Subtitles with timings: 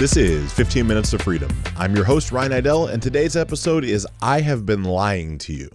[0.00, 1.54] This is 15 Minutes to Freedom.
[1.76, 5.68] I'm your host, Ryan Idell, and today's episode is I Have Been Lying to You.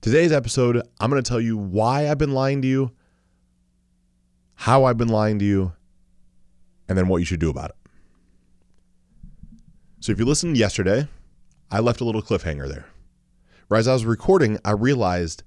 [0.00, 2.90] Today's episode, I'm going to tell you why I've been lying to you,
[4.56, 5.72] how I've been lying to you,
[6.88, 7.76] and then what you should do about it.
[10.00, 11.06] So, if you listened yesterday,
[11.70, 12.86] I left a little cliffhanger there.
[13.68, 15.44] Right as I was recording, I realized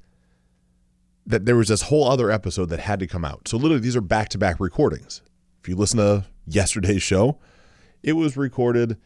[1.26, 3.50] that there was this whole other episode that had to come out.
[3.50, 5.22] So, literally, these are back to back recordings.
[5.62, 7.38] If you listen to yesterday's show,
[8.02, 8.98] it was recorded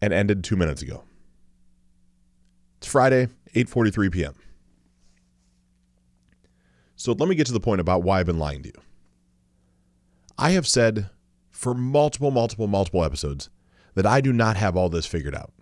[0.00, 1.02] and ended two minutes ago.
[2.78, 4.34] It's Friday, 8:43 p.m.
[6.94, 8.80] So let me get to the point about why I've been lying to you.
[10.38, 11.10] I have said
[11.50, 13.50] for multiple, multiple, multiple episodes
[13.94, 15.52] that I do not have all this figured out.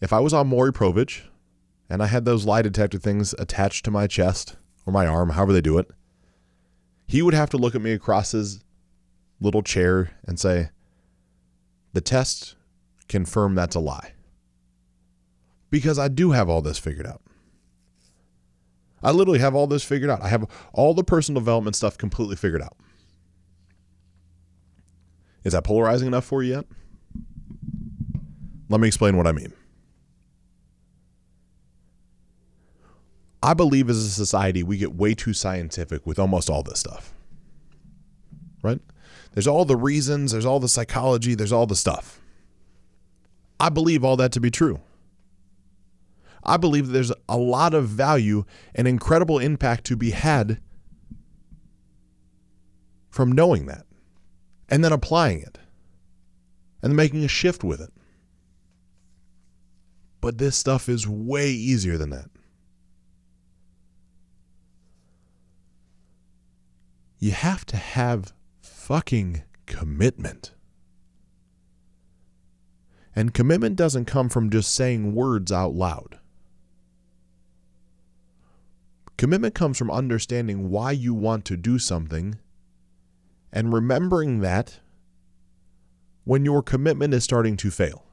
[0.00, 1.22] If I was on Maury Povich
[1.88, 5.52] and I had those lie detector things attached to my chest or my arm, however
[5.52, 5.90] they do it,
[7.10, 8.62] he would have to look at me across his
[9.40, 10.70] little chair and say,
[11.92, 12.54] The test
[13.08, 14.12] confirm that's a lie.
[15.70, 17.20] Because I do have all this figured out.
[19.02, 20.22] I literally have all this figured out.
[20.22, 22.76] I have all the personal development stuff completely figured out.
[25.42, 26.66] Is that polarizing enough for you yet?
[28.68, 29.52] Let me explain what I mean.
[33.42, 37.14] I believe as a society, we get way too scientific with almost all this stuff.
[38.62, 38.80] Right?
[39.32, 42.20] There's all the reasons, there's all the psychology, there's all the stuff.
[43.58, 44.80] I believe all that to be true.
[46.42, 50.60] I believe there's a lot of value and incredible impact to be had
[53.10, 53.86] from knowing that
[54.68, 55.58] and then applying it
[56.82, 57.92] and making a shift with it.
[60.20, 62.30] But this stuff is way easier than that.
[67.20, 70.52] You have to have fucking commitment.
[73.14, 76.18] And commitment doesn't come from just saying words out loud.
[79.18, 82.38] Commitment comes from understanding why you want to do something
[83.52, 84.80] and remembering that
[86.24, 88.06] when your commitment is starting to fail.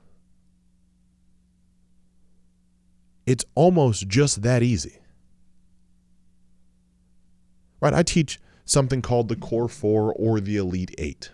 [3.25, 5.00] It's almost just that easy.
[7.79, 7.94] Right?
[7.94, 11.31] I teach something called the Core 4 or the Elite 8.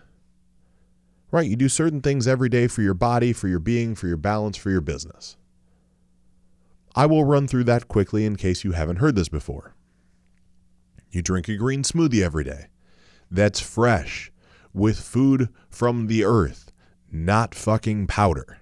[1.30, 1.50] Right?
[1.50, 4.56] You do certain things every day for your body, for your being, for your balance,
[4.56, 5.36] for your business.
[6.94, 9.74] I will run through that quickly in case you haven't heard this before.
[11.10, 12.66] You drink a green smoothie every day.
[13.30, 14.30] That's fresh,
[14.72, 16.70] with food from the earth,
[17.10, 18.58] not fucking powder.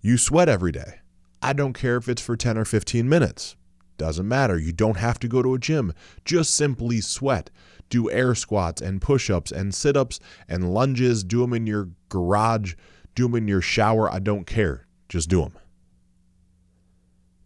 [0.00, 1.00] You sweat every day.
[1.42, 3.56] I don't care if it's for 10 or 15 minutes.
[3.96, 4.58] Doesn't matter.
[4.58, 5.92] You don't have to go to a gym.
[6.24, 7.50] Just simply sweat.
[7.88, 10.18] Do air squats and push ups and sit ups
[10.48, 11.22] and lunges.
[11.22, 12.74] Do them in your garage.
[13.14, 14.12] Do them in your shower.
[14.12, 14.86] I don't care.
[15.08, 15.52] Just do them.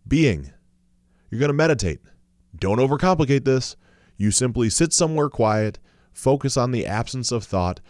[0.06, 0.52] Being.
[1.30, 2.00] You're going to meditate.
[2.58, 3.76] Don't overcomplicate this.
[4.16, 5.78] You simply sit somewhere quiet,
[6.12, 7.80] focus on the absence of thought,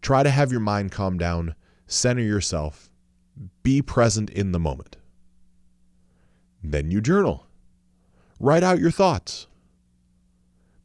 [0.00, 1.56] try to have your mind calm down,
[1.86, 2.88] center yourself,
[3.64, 4.96] be present in the moment.
[6.62, 7.46] Then you journal.
[8.42, 9.46] Write out your thoughts.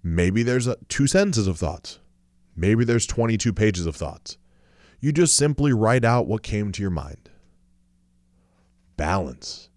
[0.03, 1.97] Maybe there's a, two sentences of thoughts.
[2.55, 4.37] Maybe there's 22 pages of thoughts.
[4.99, 7.31] You just simply write out what came to your mind.
[8.95, 9.69] Balance.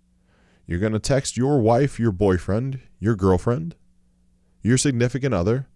[0.66, 3.76] You're going to text your wife, your boyfriend, your girlfriend,
[4.60, 5.66] your significant other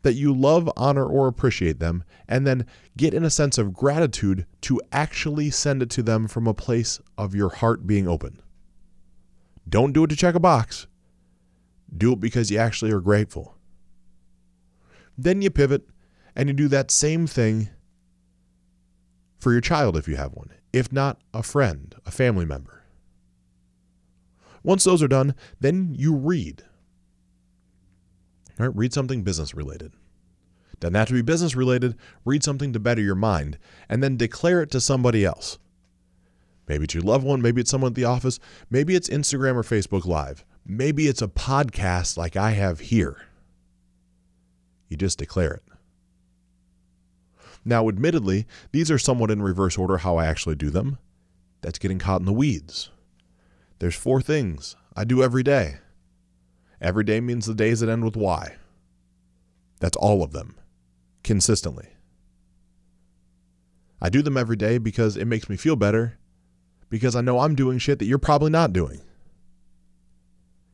[0.00, 2.64] that you love, honor, or appreciate them, and then
[2.96, 6.98] get in a sense of gratitude to actually send it to them from a place
[7.18, 8.40] of your heart being open.
[9.68, 10.86] Don't do it to check a box.
[11.96, 13.56] Do it because you actually are grateful.
[15.16, 15.88] Then you pivot
[16.34, 17.68] and you do that same thing
[19.38, 22.82] for your child if you have one, if not a friend, a family member.
[24.62, 26.62] Once those are done, then you read.
[28.58, 29.92] All right, read something business related.
[30.78, 31.96] Doesn't have to be business related.
[32.24, 33.58] Read something to better your mind
[33.88, 35.58] and then declare it to somebody else.
[36.68, 38.38] Maybe it's your loved one, maybe it's someone at the office,
[38.70, 40.44] maybe it's Instagram or Facebook Live.
[40.64, 43.22] Maybe it's a podcast like I have here.
[44.88, 45.62] You just declare it.
[47.64, 50.98] Now, admittedly, these are somewhat in reverse order how I actually do them.
[51.60, 52.90] That's getting caught in the weeds.
[53.78, 55.78] There's four things I do every day.
[56.80, 58.56] Every day means the days that end with Y.
[59.80, 60.56] That's all of them,
[61.22, 61.88] consistently.
[64.00, 66.18] I do them every day because it makes me feel better,
[66.88, 69.00] because I know I'm doing shit that you're probably not doing.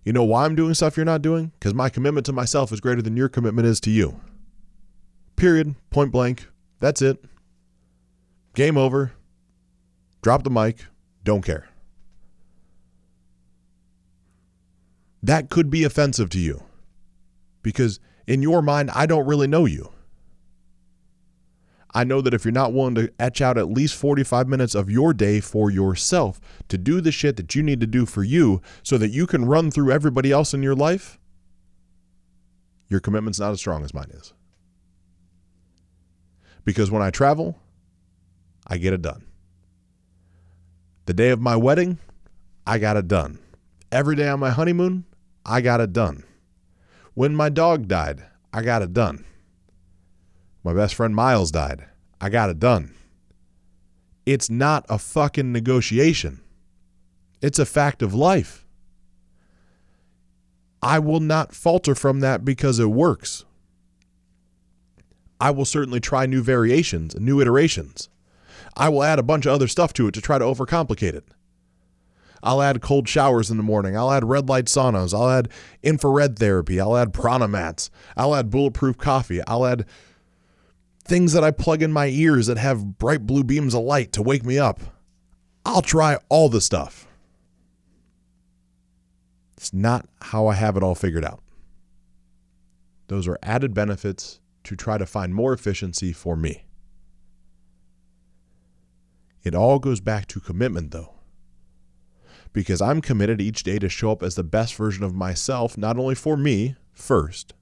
[0.04, 1.52] You know why I'm doing stuff you're not doing?
[1.58, 4.20] Because my commitment to myself is greater than your commitment is to you.
[5.36, 5.74] Period.
[5.90, 6.46] Point blank.
[6.80, 7.22] That's it.
[8.54, 9.12] Game over.
[10.22, 10.86] Drop the mic.
[11.24, 11.68] Don't care.
[15.22, 16.62] That could be offensive to you
[17.62, 19.92] because in your mind, I don't really know you.
[21.94, 24.90] I know that if you're not willing to etch out at least 45 minutes of
[24.90, 28.60] your day for yourself to do the shit that you need to do for you
[28.82, 31.18] so that you can run through everybody else in your life,
[32.88, 34.34] your commitment's not as strong as mine is.
[36.64, 37.58] Because when I travel,
[38.66, 39.24] I get it done.
[41.06, 41.98] The day of my wedding,
[42.66, 43.38] I got it done.
[43.90, 45.04] Every day on my honeymoon,
[45.46, 46.24] I got it done.
[47.14, 49.24] When my dog died, I got it done.
[50.64, 51.86] My best friend Miles died.
[52.20, 52.94] I got it done.
[54.26, 56.40] It's not a fucking negotiation.
[57.40, 58.66] It's a fact of life.
[60.82, 63.44] I will not falter from that because it works.
[65.40, 68.08] I will certainly try new variations and new iterations.
[68.76, 71.24] I will add a bunch of other stuff to it to try to overcomplicate it.
[72.42, 73.96] I'll add cold showers in the morning.
[73.96, 75.12] I'll add red light saunas.
[75.12, 75.48] I'll add
[75.82, 76.80] infrared therapy.
[76.80, 77.90] I'll add prana mats.
[78.16, 79.40] I'll add bulletproof coffee.
[79.46, 79.86] I'll add
[81.08, 84.22] things that I plug in my ears that have bright blue beams of light to
[84.22, 84.80] wake me up.
[85.64, 87.08] I'll try all the stuff.
[89.56, 91.42] It's not how I have it all figured out.
[93.08, 96.64] Those are added benefits to try to find more efficiency for me.
[99.42, 101.14] It all goes back to commitment, though.
[102.52, 105.98] Because I'm committed each day to show up as the best version of myself, not
[105.98, 107.54] only for me first,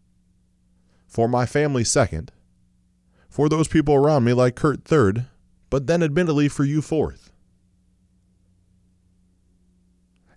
[1.06, 2.32] for my family second,
[3.36, 5.26] for those people around me like Kurt third,
[5.68, 7.30] but then admittedly for you fourth.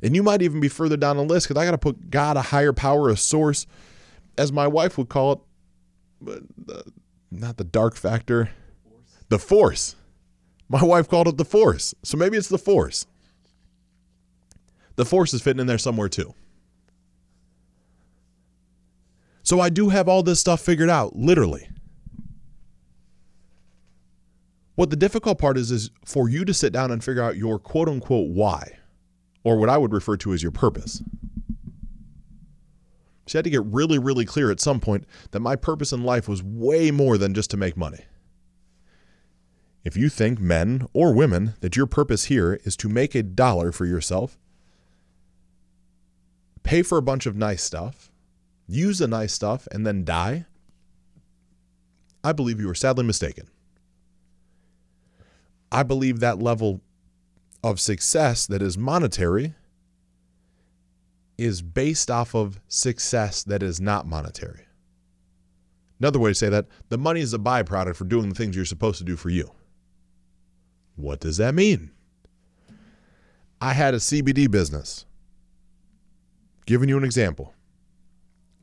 [0.01, 2.35] And you might even be further down the list because I got to put God,
[2.35, 3.65] a higher power, a source,
[4.37, 5.39] as my wife would call it,
[6.19, 6.83] but the,
[7.31, 8.51] not the dark factor,
[8.83, 9.25] force.
[9.29, 9.95] the force.
[10.67, 11.95] My wife called it the force.
[12.03, 13.07] So maybe it's the force.
[14.97, 16.33] The force is fitting in there somewhere too.
[19.41, 21.69] So I do have all this stuff figured out, literally.
[24.79, 27.59] What the difficult part is, is for you to sit down and figure out your
[27.59, 28.77] quote unquote why,
[29.43, 31.03] or what I would refer to as your purpose.
[33.27, 36.29] She had to get really, really clear at some point that my purpose in life
[36.29, 38.05] was way more than just to make money.
[39.83, 43.73] If you think, men or women, that your purpose here is to make a dollar
[43.73, 44.37] for yourself,
[46.63, 48.13] pay for a bunch of nice stuff,
[48.65, 50.45] use the nice stuff, and then die,
[52.23, 53.49] I believe you are sadly mistaken.
[55.71, 56.81] I believe that level
[57.63, 59.53] of success that is monetary
[61.37, 64.65] is based off of success that is not monetary.
[65.99, 68.65] Another way to say that the money is a byproduct for doing the things you're
[68.65, 69.51] supposed to do for you.
[70.95, 71.91] What does that mean?
[73.61, 75.05] I had a CBD business.
[76.65, 77.53] Giving you an example.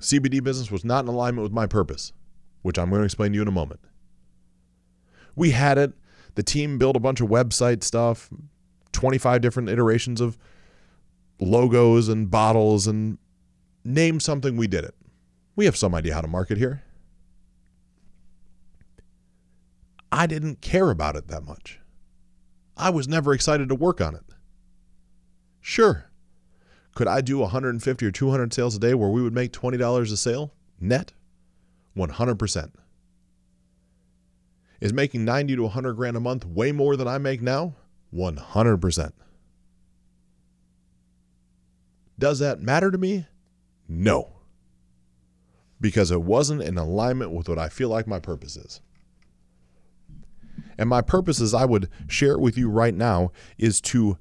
[0.01, 2.13] CBD business was not in alignment with my purpose,
[2.63, 3.81] which I'm going to explain to you in a moment.
[5.35, 5.93] We had it.
[6.37, 8.31] The team built a bunch of website stuff,
[8.93, 10.39] 25 different iterations of
[11.41, 13.19] logos and bottles, and
[13.85, 14.95] name something, we did it.
[15.57, 16.83] We have some idea how to market here.
[20.13, 21.81] I didn't care about it that much.
[22.77, 24.23] I was never excited to work on it.
[25.61, 26.11] Sure.
[26.95, 30.17] Could I do 150 or 200 sales a day where we would make $20 a
[30.17, 31.13] sale net?
[31.97, 32.71] 100%.
[34.81, 37.75] Is making 90 to 100 grand a month way more than I make now?
[38.15, 39.13] 100%.
[42.19, 43.27] Does that matter to me?
[43.89, 44.33] No.
[45.81, 48.81] Because it wasn't in alignment with what I feel like my purpose is.
[50.79, 54.19] And my purpose, as I would share it with you right now, is to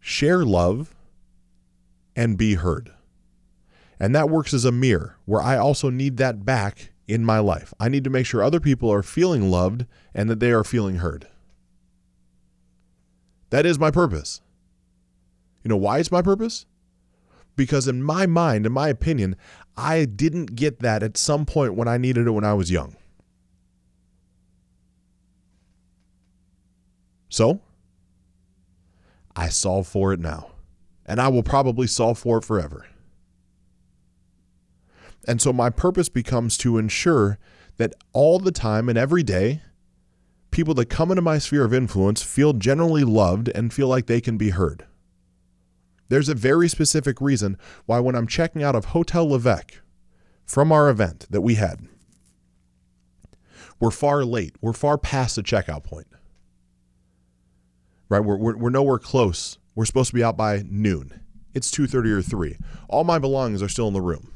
[0.00, 0.94] share love
[2.16, 2.92] and be heard.
[3.98, 7.74] And that works as a mirror where I also need that back in my life.
[7.78, 10.96] I need to make sure other people are feeling loved and that they are feeling
[10.96, 11.28] heard.
[13.50, 14.40] That is my purpose.
[15.62, 16.66] You know why it's my purpose?
[17.56, 19.36] Because in my mind, in my opinion,
[19.76, 22.96] I didn't get that at some point when I needed it when I was young.
[27.28, 27.60] So,
[29.34, 30.52] I solve for it now,
[31.04, 32.86] and I will probably solve for it forever.
[35.28, 37.38] And so, my purpose becomes to ensure
[37.76, 39.62] that all the time and every day,
[40.50, 44.20] people that come into my sphere of influence feel generally loved and feel like they
[44.20, 44.86] can be heard.
[46.08, 49.80] There's a very specific reason why, when I'm checking out of Hotel LeVeque
[50.44, 51.88] from our event that we had,
[53.80, 54.56] We're far late.
[54.60, 56.06] We're far past the checkout point.
[58.08, 58.20] Right?
[58.20, 59.58] We're, we're, we're nowhere close.
[59.74, 61.20] We're supposed to be out by noon.
[61.54, 62.56] It's 2:30 or 3.
[62.88, 64.32] All my belongings are still in the room.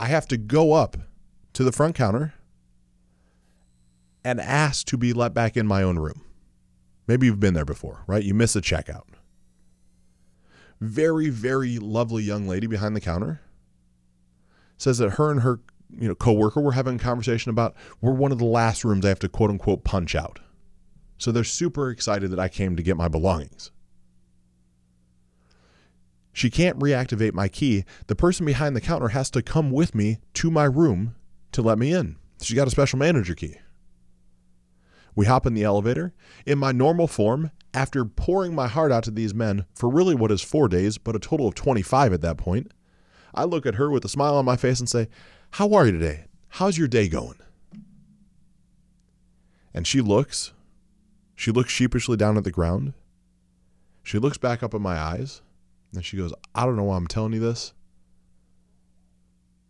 [0.00, 0.96] I have to go up
[1.52, 2.32] to the front counter
[4.24, 6.24] and ask to be let back in my own room.
[7.06, 8.24] Maybe you've been there before, right?
[8.24, 9.04] You miss a checkout.
[10.80, 13.42] Very, very lovely young lady behind the counter
[14.78, 18.32] says that her and her you know coworker were having a conversation about we're one
[18.32, 20.40] of the last rooms I have to quote unquote punch out.
[21.18, 23.70] So they're super excited that I came to get my belongings.
[26.32, 27.84] She can't reactivate my key.
[28.06, 31.16] The person behind the counter has to come with me to my room
[31.52, 32.16] to let me in.
[32.40, 33.56] She got a special manager key.
[35.14, 36.14] We hop in the elevator.
[36.46, 40.30] In my normal form, after pouring my heart out to these men for really what
[40.32, 42.72] is four days, but a total of 25 at that point,
[43.34, 45.08] I look at her with a smile on my face and say,
[45.52, 46.24] How are you today?
[46.48, 47.38] How's your day going?
[49.72, 50.52] And she looks.
[51.36, 52.92] She looks sheepishly down at the ground.
[54.02, 55.42] She looks back up at my eyes.
[55.94, 57.72] And she goes, I don't know why I'm telling you this,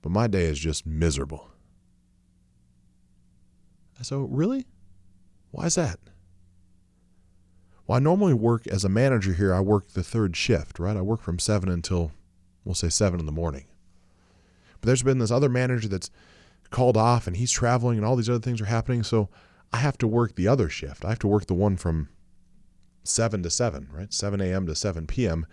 [0.03, 1.49] but my day is just miserable.
[3.99, 4.67] I so, really?
[5.51, 5.99] Why is that?
[7.87, 9.53] Well, I normally work as a manager here.
[9.53, 10.97] I work the third shift, right?
[10.97, 12.13] I work from 7 until,
[12.65, 13.65] we'll say, 7 in the morning.
[14.81, 16.11] But there's been this other manager that's
[16.71, 19.03] called off and he's traveling and all these other things are happening.
[19.03, 19.29] So
[19.73, 21.05] I have to work the other shift.
[21.05, 22.09] I have to work the one from
[23.03, 24.13] 7 to 7, right?
[24.13, 24.67] 7 a.m.
[24.67, 25.47] to 7 p.m.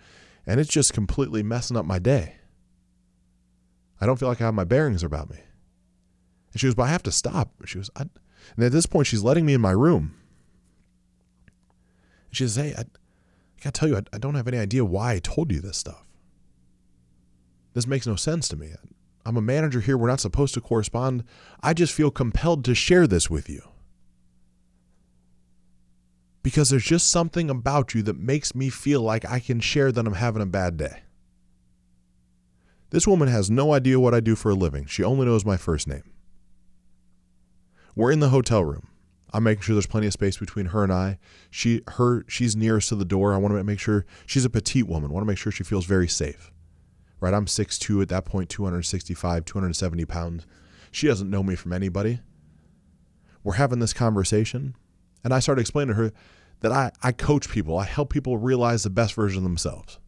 [0.48, 2.36] And it's just completely messing up my day.
[4.00, 5.36] I don't feel like I have my bearings about me.
[6.52, 7.52] And she goes, But I have to stop.
[7.66, 8.06] She goes, I,
[8.56, 10.14] and at this point, she's letting me in my room.
[12.30, 12.84] She says, Hey, I, I
[13.62, 16.06] gotta tell you, I, I don't have any idea why I told you this stuff.
[17.74, 18.70] This makes no sense to me.
[19.26, 19.98] I'm a manager here.
[19.98, 21.24] We're not supposed to correspond.
[21.62, 23.67] I just feel compelled to share this with you.
[26.48, 30.06] Because there's just something about you that makes me feel like I can share that
[30.06, 31.00] I'm having a bad day.
[32.88, 34.86] This woman has no idea what I do for a living.
[34.86, 36.10] She only knows my first name.
[37.94, 38.88] We're in the hotel room.
[39.30, 41.18] I'm making sure there's plenty of space between her and I.
[41.50, 43.34] She her she's nearest to the door.
[43.34, 45.10] I want to make sure she's a petite woman.
[45.10, 46.50] I want to make sure she feels very safe.
[47.20, 47.34] Right?
[47.34, 50.46] I'm 6'2 at that point, 265, 270 pounds.
[50.90, 52.20] She doesn't know me from anybody.
[53.44, 54.76] We're having this conversation,
[55.22, 56.12] and I started explaining to her
[56.60, 57.78] that I, I coach people.
[57.78, 59.98] I help people realize the best version of themselves.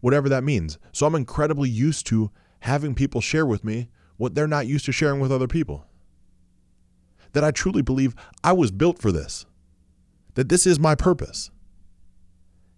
[0.00, 0.78] Whatever that means.
[0.92, 4.92] So I'm incredibly used to having people share with me what they're not used to
[4.92, 5.86] sharing with other people
[7.36, 9.44] that I truly believe I was built for this,
[10.36, 11.50] that this is my purpose.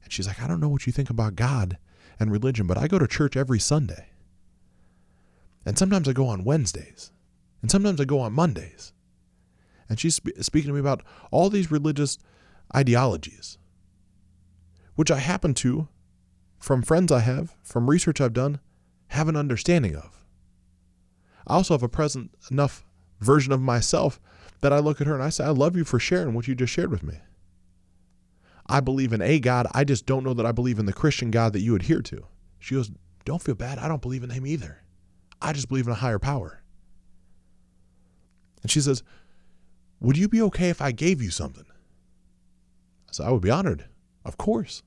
[0.03, 1.79] And she's like, I don't know what you think about God
[2.19, 4.09] and religion, but I go to church every Sunday.
[5.65, 7.13] And sometimes I go on Wednesdays.
[7.63, 8.93] And sometimes I go on Mondays.
[9.89, 12.19] And she's sp- speaking to me about all these religious
[12.75, 13.59] ideologies,
[14.95, 15.89] which I happen to,
[16.59, 18.61] from friends I have, from research I've done,
[19.09, 20.25] have an understanding of.
[21.47, 22.85] I also have a present enough
[23.21, 24.21] version of myself
[24.61, 26.55] that I look at her and I say, I love you for sharing what you
[26.55, 27.19] just shared with me.
[28.67, 29.67] I believe in a God.
[29.73, 32.27] I just don't know that I believe in the Christian God that you adhere to.
[32.59, 32.91] She goes,
[33.25, 33.79] Don't feel bad.
[33.79, 34.83] I don't believe in him either.
[35.41, 36.63] I just believe in a higher power.
[38.63, 39.03] And she says,
[40.01, 41.65] Would you be okay if I gave you something?
[43.09, 43.87] I said, I would be honored.
[44.25, 44.83] Of course.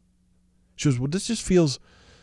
[0.75, 1.79] She goes, Well, this just feels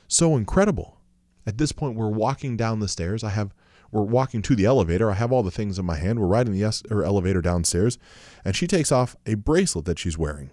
[0.07, 0.99] so incredible.
[1.47, 3.25] At this point, we're walking down the stairs.
[3.25, 3.55] I have
[3.91, 5.11] we're walking to the elevator.
[5.11, 6.19] I have all the things in my hand.
[6.19, 7.99] We're riding the es- elevator downstairs,
[8.45, 10.51] and she takes off a bracelet that she's wearing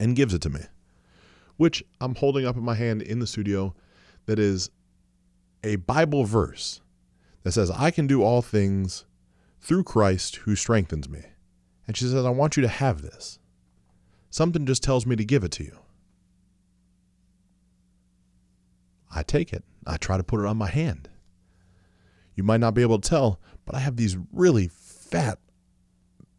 [0.00, 0.60] and gives it to me,
[1.56, 3.74] which I'm holding up in my hand in the studio.
[4.26, 4.70] That is
[5.64, 6.80] a Bible verse
[7.42, 9.04] that says, I can do all things
[9.60, 11.22] through Christ who strengthens me.
[11.86, 13.38] And she says, I want you to have this.
[14.32, 15.76] Something just tells me to give it to you.
[19.14, 19.62] I take it.
[19.86, 21.10] I try to put it on my hand.
[22.34, 25.38] You might not be able to tell, but I have these really fat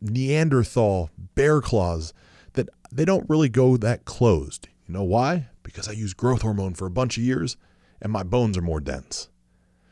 [0.02, 2.16] Neanderthal bear claws
[2.54, 4.70] that they don't really go that closed.
[4.88, 5.50] You know why?
[5.62, 7.58] Because I use growth hormone for a bunch of years
[8.02, 9.30] and my bones are more dense.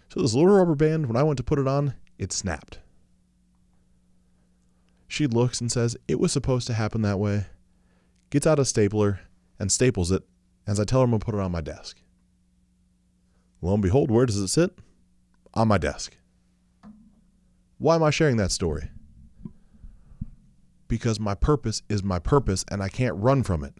[0.10, 2.80] So this little rubber band, when I went to put it on, it snapped.
[5.08, 7.46] She looks and says, It was supposed to happen that way.
[8.32, 9.20] Gets out a stapler
[9.60, 10.24] and staples it
[10.66, 12.02] as I tell her I'm going to put it on my desk.
[13.62, 14.80] Lo and behold, where does it sit?
[15.54, 16.18] on my desk.
[17.78, 18.90] Why am I sharing that story?
[20.88, 23.74] Because my purpose is my purpose and I can't run from it.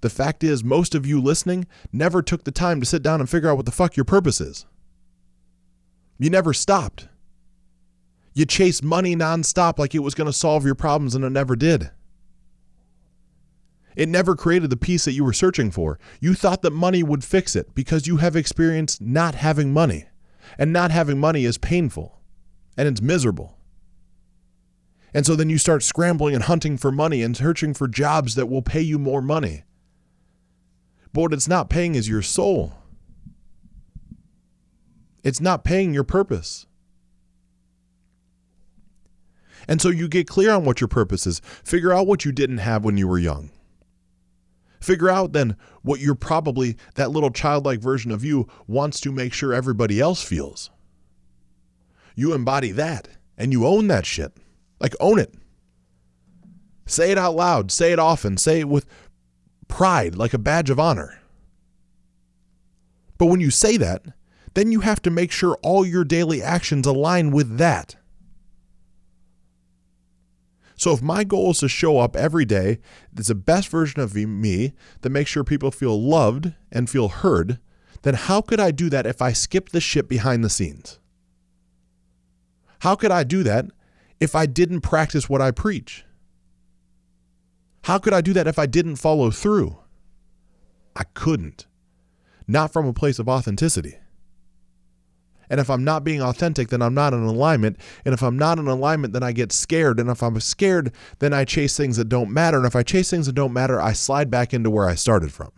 [0.00, 3.28] The fact is, most of you listening never took the time to sit down and
[3.28, 4.64] figure out what the fuck your purpose is.
[6.18, 7.08] You never stopped.
[8.32, 11.54] You chased money nonstop like it was going to solve your problems, and it never
[11.54, 11.90] did.
[14.00, 15.98] It never created the peace that you were searching for.
[16.22, 20.06] You thought that money would fix it because you have experienced not having money.
[20.56, 22.18] And not having money is painful
[22.78, 23.58] and it's miserable.
[25.12, 28.46] And so then you start scrambling and hunting for money and searching for jobs that
[28.46, 29.64] will pay you more money.
[31.12, 32.72] But what it's not paying is your soul.
[35.22, 36.64] It's not paying your purpose.
[39.68, 41.40] And so you get clear on what your purpose is.
[41.44, 43.50] Figure out what you didn't have when you were young.
[44.80, 49.32] Figure out then what you're probably, that little childlike version of you wants to make
[49.32, 50.70] sure everybody else feels.
[52.14, 54.32] You embody that and you own that shit.
[54.80, 55.34] Like, own it.
[56.86, 57.70] Say it out loud.
[57.70, 58.36] Say it often.
[58.36, 58.86] Say it with
[59.68, 61.20] pride, like a badge of honor.
[63.18, 64.02] But when you say that,
[64.54, 67.96] then you have to make sure all your daily actions align with that.
[70.80, 72.78] So if my goal is to show up every day
[73.14, 74.72] as the best version of me
[75.02, 77.58] that makes sure people feel loved and feel heard,
[78.00, 80.98] then how could I do that if I skip the shit behind the scenes?
[82.78, 83.66] How could I do that
[84.20, 86.06] if I didn't practice what I preach?
[87.84, 89.76] How could I do that if I didn't follow through?
[90.96, 91.66] I couldn't.
[92.48, 93.98] Not from a place of authenticity.
[95.50, 97.76] And if I'm not being authentic, then I'm not in alignment.
[98.04, 99.98] And if I'm not in alignment, then I get scared.
[99.98, 102.56] And if I'm scared, then I chase things that don't matter.
[102.56, 105.32] And if I chase things that don't matter, I slide back into where I started
[105.32, 105.50] from.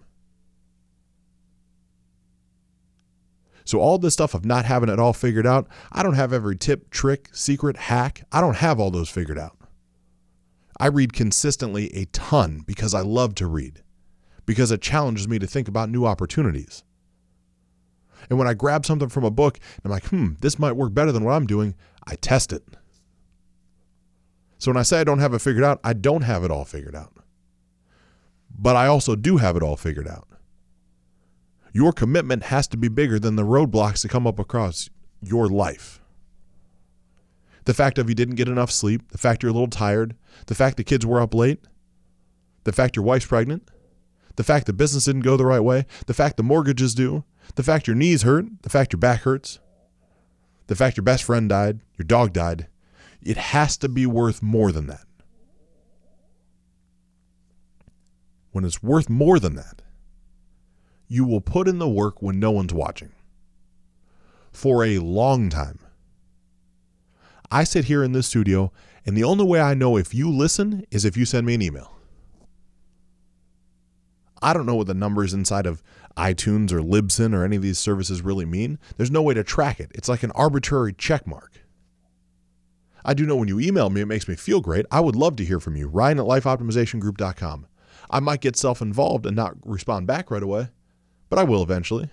[3.64, 6.56] So, all this stuff of not having it all figured out, I don't have every
[6.56, 8.26] tip, trick, secret, hack.
[8.32, 9.56] I don't have all those figured out.
[10.80, 13.82] I read consistently a ton because I love to read,
[14.46, 16.82] because it challenges me to think about new opportunities.
[18.30, 20.94] And when I grab something from a book and I'm like, hmm, this might work
[20.94, 21.74] better than what I'm doing,
[22.06, 22.62] I test it.
[24.58, 26.64] So when I say I don't have it figured out, I don't have it all
[26.64, 27.12] figured out.
[28.56, 30.28] But I also do have it all figured out.
[31.72, 34.90] Your commitment has to be bigger than the roadblocks that come up across
[35.22, 36.00] your life.
[37.64, 40.54] The fact of you didn't get enough sleep, the fact you're a little tired, the
[40.54, 41.60] fact the kids were up late,
[42.64, 43.68] the fact your wife's pregnant,
[44.36, 47.24] the fact the business didn't go the right way, the fact the mortgage is due,
[47.54, 49.58] the fact your knees hurt, the fact your back hurts,
[50.66, 52.68] the fact your best friend died, your dog died,
[53.22, 55.04] it has to be worth more than that.
[58.52, 59.82] When it's worth more than that,
[61.08, 63.12] you will put in the work when no one's watching.
[64.50, 65.78] For a long time.
[67.50, 68.72] I sit here in this studio,
[69.04, 71.62] and the only way I know if you listen is if you send me an
[71.62, 71.94] email.
[74.42, 75.82] I don't know what the numbers inside of
[76.16, 78.78] iTunes or Libsyn or any of these services really mean.
[78.96, 79.92] There's no way to track it.
[79.94, 81.52] It's like an arbitrary check mark.
[83.04, 84.86] I do know when you email me, it makes me feel great.
[84.90, 85.88] I would love to hear from you.
[85.88, 87.66] Ryan at lifeoptimizationgroup.com.
[88.10, 90.68] I might get self involved and not respond back right away,
[91.28, 92.10] but I will eventually.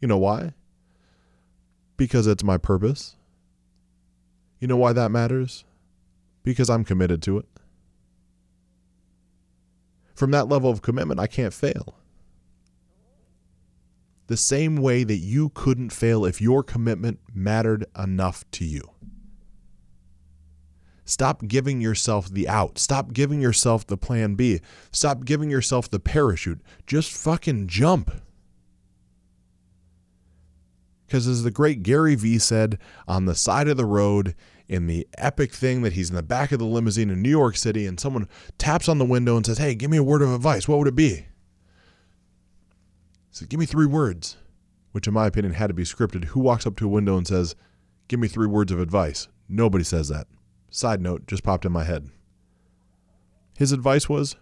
[0.00, 0.54] You know why?
[1.96, 3.16] Because it's my purpose.
[4.60, 5.64] You know why that matters?
[6.42, 7.46] Because I'm committed to it.
[10.14, 11.96] From that level of commitment, I can't fail.
[14.26, 18.82] The same way that you couldn't fail if your commitment mattered enough to you.
[21.04, 22.78] Stop giving yourself the out.
[22.78, 24.60] Stop giving yourself the plan B.
[24.90, 26.60] Stop giving yourself the parachute.
[26.86, 28.10] Just fucking jump.
[31.06, 34.34] Because as the great Gary Vee said, on the side of the road,
[34.68, 37.56] in the epic thing that he's in the back of the limousine in New York
[37.56, 40.32] City and someone taps on the window and says, Hey, give me a word of
[40.32, 40.66] advice.
[40.66, 41.08] What would it be?
[41.10, 41.26] He
[43.30, 44.36] said, Give me three words,
[44.92, 46.26] which in my opinion had to be scripted.
[46.26, 47.54] Who walks up to a window and says,
[48.08, 49.28] Give me three words of advice?
[49.48, 50.26] Nobody says that.
[50.70, 52.08] Side note just popped in my head.
[53.56, 54.36] His advice was,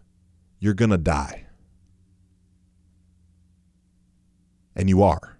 [0.61, 1.47] You're going to die.
[4.75, 5.37] And you are.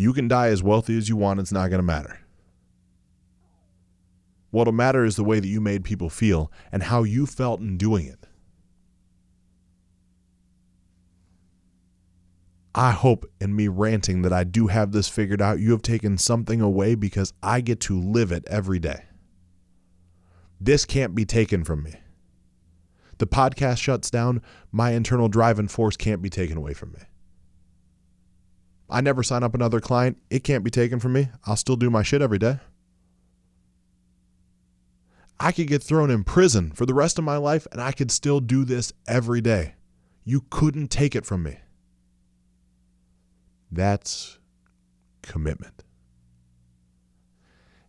[0.00, 2.20] You can die as wealthy as you want, it's not going to matter.
[4.50, 7.76] What'll matter is the way that you made people feel and how you felt in
[7.76, 8.26] doing it.
[12.74, 16.16] I hope in me ranting that I do have this figured out, you have taken
[16.16, 19.04] something away because I get to live it every day.
[20.58, 21.96] This can't be taken from me.
[23.18, 24.40] The podcast shuts down,
[24.72, 27.00] my internal drive and force can't be taken away from me.
[28.90, 30.18] I never sign up another client.
[30.30, 31.28] It can't be taken from me.
[31.46, 32.58] I'll still do my shit every day.
[35.38, 38.10] I could get thrown in prison for the rest of my life and I could
[38.10, 39.74] still do this every day.
[40.24, 41.60] You couldn't take it from me.
[43.70, 44.38] That's
[45.22, 45.84] commitment.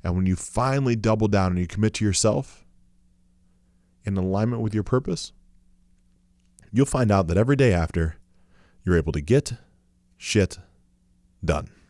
[0.03, 2.65] And when you finally double down and you commit to yourself
[4.05, 5.33] in alignment with your purpose,
[6.71, 8.15] you'll find out that every day after,
[8.83, 9.53] you're able to get
[10.17, 10.57] shit
[11.43, 11.80] done.